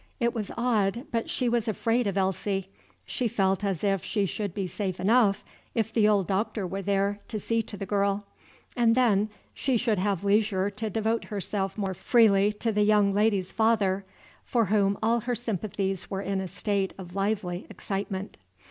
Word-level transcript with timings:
It 0.19 0.33
was 0.33 0.49
odd, 0.57 1.05
but 1.11 1.29
she 1.29 1.47
was 1.47 1.67
afraid 1.67 2.07
of 2.07 2.17
Elsie. 2.17 2.69
She 3.05 3.27
felt 3.27 3.63
as 3.63 3.83
if 3.83 4.03
she 4.03 4.25
should 4.25 4.51
be 4.51 4.65
safe 4.65 4.99
enough, 4.99 5.43
if 5.75 5.93
the 5.93 6.07
old 6.07 6.25
Doctor 6.25 6.65
were 6.65 6.81
there 6.81 7.19
to 7.27 7.39
see 7.39 7.61
to 7.61 7.77
the 7.77 7.85
girl; 7.85 8.25
and 8.75 8.95
then 8.95 9.29
she 9.53 9.77
should 9.77 9.99
have 9.99 10.23
leisure 10.23 10.71
to 10.71 10.89
devote 10.89 11.25
herself 11.25 11.77
more 11.77 11.93
freely 11.93 12.51
to 12.53 12.71
the 12.71 12.81
young 12.81 13.13
lady's 13.13 13.51
father, 13.51 14.03
for 14.43 14.65
whom 14.65 14.97
all 15.03 15.19
her 15.19 15.35
sympathies 15.35 16.09
were 16.09 16.23
in 16.23 16.41
a 16.41 16.47
state 16.47 16.95
of 16.97 17.13
lively 17.13 17.67
excitement. 17.69 18.39